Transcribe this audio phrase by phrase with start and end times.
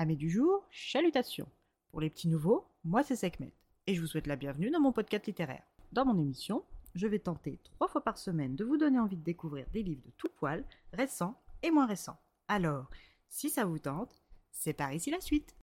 [0.00, 1.48] Amis du jour, chalutations.
[1.90, 3.52] Pour les petits nouveaux, moi c'est Sekhmet
[3.88, 5.64] et je vous souhaite la bienvenue dans mon podcast littéraire.
[5.90, 6.62] Dans mon émission,
[6.94, 10.04] je vais tenter trois fois par semaine de vous donner envie de découvrir des livres
[10.06, 12.16] de tout poil, récents et moins récents.
[12.46, 12.88] Alors,
[13.28, 14.22] si ça vous tente,
[14.52, 15.56] c'est par ici la suite.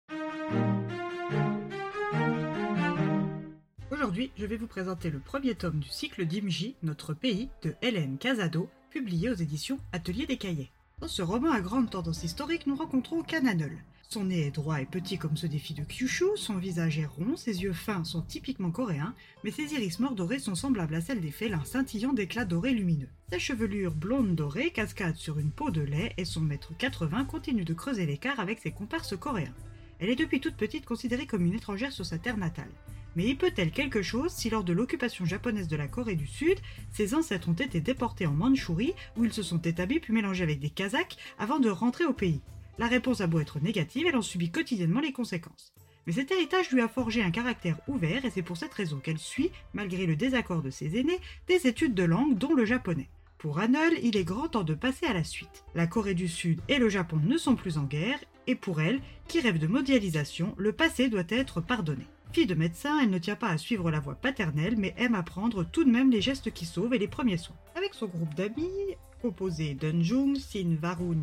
[3.92, 8.18] Aujourd'hui, je vais vous présenter le premier tome du cycle d'Imji, Notre pays, de Hélène
[8.18, 10.72] Casado, publié aux éditions Atelier des Cahiers.
[11.00, 13.78] Dans ce roman à grande tendance historique, nous rencontrons Kananol.
[14.10, 17.06] Son nez est droit et petit comme ceux des filles de Kyushu, son visage est
[17.06, 21.20] rond, ses yeux fins sont typiquement coréens, mais ses iris mordorés sont semblables à celles
[21.20, 23.10] des félins scintillant d'éclats dorés lumineux.
[23.32, 27.66] Sa chevelure blonde dorée cascade sur une peau de lait et son mètre 80 continue
[27.66, 29.56] de creuser l'écart avec ses comparses coréens.
[30.04, 32.70] Elle est depuis toute petite considérée comme une étrangère sur sa terre natale.
[33.16, 36.60] Mais y peut-elle quelque chose si lors de l'occupation japonaise de la Corée du Sud,
[36.92, 40.60] ses ancêtres ont été déportés en Mandchourie où ils se sont établis puis mélangés avec
[40.60, 42.42] des Kazakhs avant de rentrer au pays?
[42.78, 45.74] La réponse a beau être négative, elle en subit quotidiennement les conséquences.
[46.06, 49.20] Mais cet héritage lui a forgé un caractère ouvert et c'est pour cette raison qu'elle
[49.20, 53.08] suit, malgré le désaccord de ses aînés, des études de langue dont le japonais.
[53.38, 55.66] Pour Hanol, il est grand temps de passer à la suite.
[55.76, 59.02] La Corée du Sud et le Japon ne sont plus en guerre, et pour elle,
[59.28, 62.06] qui rêve de mondialisation, le passé doit être pardonné.
[62.32, 65.64] Fille de médecin, elle ne tient pas à suivre la voie paternelle, mais aime apprendre
[65.64, 67.56] tout de même les gestes qui sauvent et les premiers soins.
[67.76, 71.22] Avec son groupe d'amis, composé d'Unjung, Sin, Varun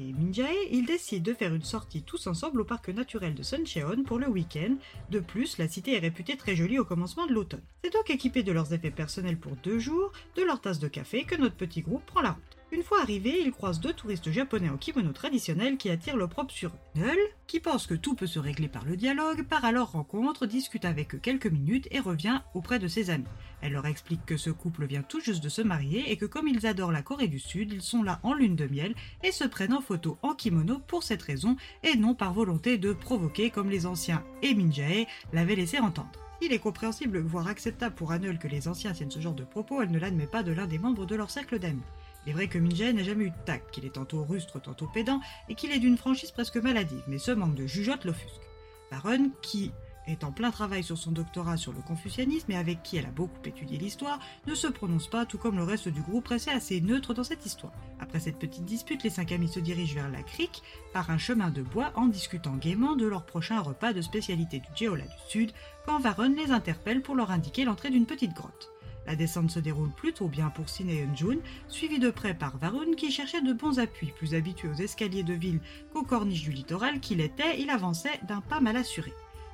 [0.00, 4.02] et Minjae, ils décident de faire une sortie tous ensemble au parc naturel de Suncheon
[4.04, 4.76] pour le week-end.
[5.10, 7.62] De plus, la cité est réputée très jolie au commencement de l'automne.
[7.84, 11.24] C'est donc équipé de leurs effets personnels pour deux jours, de leur tasse de café,
[11.24, 12.59] que notre petit groupe prend la route.
[12.72, 16.70] Une fois arrivés, ils croisent deux touristes japonais en kimono traditionnel qui attirent l'opprobre sur.
[16.94, 17.18] Null,
[17.48, 20.84] qui pense que tout peut se régler par le dialogue, part à leur rencontre, discute
[20.84, 23.24] avec eux quelques minutes et revient auprès de ses amis.
[23.60, 26.46] Elle leur explique que ce couple vient tout juste de se marier et que comme
[26.46, 29.44] ils adorent la Corée du Sud, ils sont là en lune de miel et se
[29.44, 33.68] prennent en photo en kimono pour cette raison et non par volonté de provoquer comme
[33.68, 36.12] les anciens et Minjae l'avaient laissé entendre.
[36.40, 39.82] Il est compréhensible, voire acceptable pour Annel que les anciens tiennent ce genre de propos,
[39.82, 41.82] elle ne l'admet pas de l'un des membres de leur cercle d'amis.
[42.26, 44.86] Il est vrai que Minjae n'a jamais eu de tact, qu'il est tantôt rustre, tantôt
[44.86, 48.42] pédant, et qu'il est d'une franchise presque maladive, mais ce manque de jugeote l'offusque.
[48.90, 49.72] Baron, qui
[50.06, 53.10] est en plein travail sur son doctorat sur le confucianisme et avec qui elle a
[53.10, 56.80] beaucoup étudié l'histoire, ne se prononce pas, tout comme le reste du groupe resté assez
[56.80, 57.72] neutre dans cette histoire.
[58.00, 61.50] Après cette petite dispute, les cinq amis se dirigent vers la crique par un chemin
[61.50, 65.52] de bois en discutant gaiement de leur prochain repas de spécialité du Jeolla du Sud,
[65.86, 68.72] quand Varun les interpelle pour leur indiquer l'entrée d'une petite grotte.
[69.06, 71.38] La descente se déroule plutôt bien pour Sin et Jun,
[71.68, 74.12] suivi de près par Varun qui cherchait de bons appuis.
[74.16, 75.60] Plus habitué aux escaliers de ville
[75.92, 79.12] qu'aux corniches du littoral qu'il était, il avançait d'un pas mal assuré.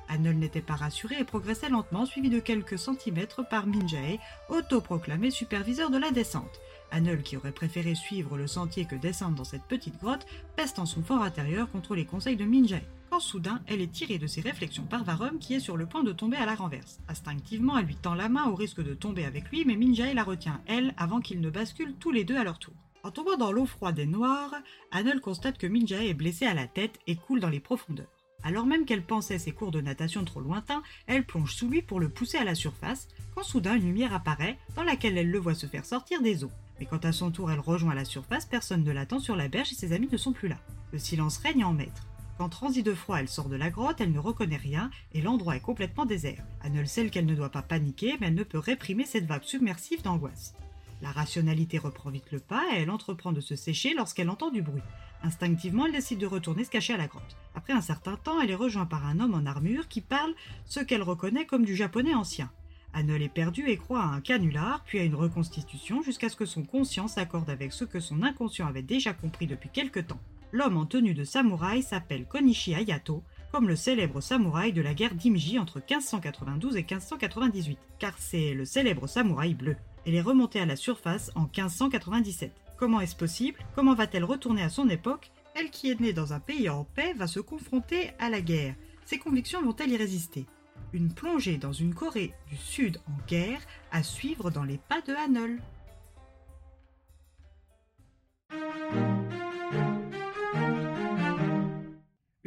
[0.09, 4.19] Annol n'était pas rassuré et progressait lentement, suivi de quelques centimètres par Minjae,
[4.49, 6.61] autoproclamé superviseur de la descente.
[6.91, 10.25] Annol, qui aurait préféré suivre le sentier que descendre dans cette petite grotte,
[10.55, 12.81] peste en son fort intérieur contre les conseils de Minjae
[13.19, 16.11] soudain elle est tirée de ses réflexions par Varum qui est sur le point de
[16.11, 16.99] tomber à la renverse.
[17.07, 20.23] Instinctivement, elle lui tend la main au risque de tomber avec lui, mais Minjae la
[20.23, 22.73] retient, elle, avant qu'ils ne basculent tous les deux à leur tour.
[23.03, 24.53] En tombant dans l'eau froide et noire,
[24.91, 28.11] Annol constate que Minjae est blessée à la tête et coule dans les profondeurs.
[28.43, 31.99] Alors même qu'elle pensait ses cours de natation trop lointains, elle plonge sous lui pour
[31.99, 35.55] le pousser à la surface, quand soudain une lumière apparaît, dans laquelle elle le voit
[35.55, 36.51] se faire sortir des eaux.
[36.79, 39.71] Mais quand à son tour elle rejoint la surface, personne ne l'attend sur la berge
[39.71, 40.57] et ses amis ne sont plus là.
[40.91, 42.06] Le silence règne en maître.
[42.37, 45.55] Quand transi de froid, elle sort de la grotte, elle ne reconnaît rien et l'endroit
[45.55, 46.45] est complètement désert.
[46.61, 50.03] Annel sait qu'elle ne doit pas paniquer, mais elle ne peut réprimer cette vague submersive
[50.03, 50.53] d'angoisse.
[51.01, 54.61] La rationalité reprend vite le pas et elle entreprend de se sécher lorsqu'elle entend du
[54.61, 54.83] bruit.
[55.23, 57.37] Instinctivement, elle décide de retourner se cacher à la grotte.
[57.55, 60.33] Après un certain temps, elle est rejointe par un homme en armure qui parle
[60.65, 62.51] ce qu'elle reconnaît comme du japonais ancien.
[62.93, 66.45] Annel est perdue et croit à un canular, puis à une reconstitution, jusqu'à ce que
[66.45, 70.19] son conscience s'accorde avec ce que son inconscient avait déjà compris depuis quelque temps.
[70.51, 75.13] L'homme en tenue de samouraï s'appelle Konishi Hayato, comme le célèbre samouraï de la guerre
[75.13, 79.75] d'Imji entre 1592 et 1598, car c'est le célèbre samouraï bleu.
[80.05, 82.53] Elle est remontée à la surface en 1597.
[82.77, 83.59] Comment est-ce possible?
[83.75, 85.31] Comment va-t-elle retourner à son époque?
[85.53, 88.75] Elle qui est née dans un pays en paix va se confronter à la guerre.
[89.05, 90.45] Ses convictions vont-elles y résister?
[90.93, 93.59] Une plongée dans une Corée du Sud en guerre
[93.91, 95.59] à suivre dans les pas de Hanol.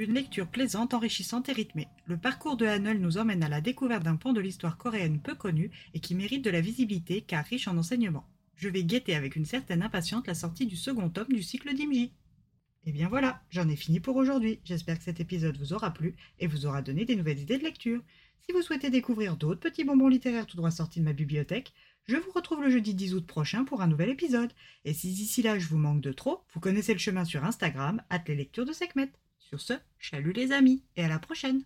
[0.01, 1.87] Une lecture plaisante, enrichissante et rythmée.
[2.07, 5.35] Le parcours de Hanel nous emmène à la découverte d'un pan de l'histoire coréenne peu
[5.35, 8.27] connu et qui mérite de la visibilité car riche en enseignements.
[8.57, 12.15] Je vais guetter avec une certaine impatience la sortie du second tome du cycle d'Imji.
[12.87, 14.59] Et bien voilà, j'en ai fini pour aujourd'hui.
[14.65, 17.65] J'espère que cet épisode vous aura plu et vous aura donné des nouvelles idées de
[17.65, 18.01] lecture.
[18.41, 21.75] Si vous souhaitez découvrir d'autres petits bonbons littéraires tout droit sortis de ma bibliothèque,
[22.07, 24.55] je vous retrouve le jeudi 10 août prochain pour un nouvel épisode.
[24.87, 28.03] Et si d'ici là je vous manque de trop, vous connaissez le chemin sur Instagram,
[28.09, 29.13] at les lectures de Sekhmet.
[29.51, 31.65] Sur ce, chalut les amis et à la prochaine.